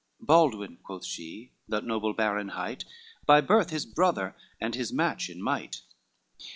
[0.19, 2.85] "Baldwin," quoth she, "that noble baron hight,
[3.27, 5.83] By birth his brother, and his match in might.